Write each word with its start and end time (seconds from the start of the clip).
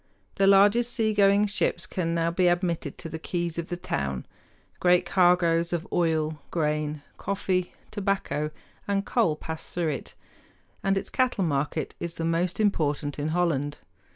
The 0.37 0.47
largest 0.47 0.93
seagoing 0.93 1.45
ships 1.45 1.85
can 1.85 2.15
now 2.15 2.31
be 2.31 2.47
admitted 2.47 2.97
to 2.97 3.07
the 3.07 3.19
quays 3.19 3.59
of 3.59 3.67
the 3.67 3.77
town. 3.77 4.25
Great 4.79 5.05
cargoes 5.05 5.71
of 5.73 5.87
oil, 5.93 6.41
grain, 6.49 7.03
coffee, 7.17 7.75
tobacco, 7.91 8.49
and 8.87 9.05
coal 9.05 9.35
pass 9.35 9.71
through 9.71 9.89
it, 9.89 10.15
and 10.83 10.97
its 10.97 11.11
cattle 11.11 11.43
market 11.43 11.93
is 11.99 12.15
the 12.15 12.25
most 12.25 12.59
important 12.59 13.19
in 13.19 13.27
Holland. 13.27 13.77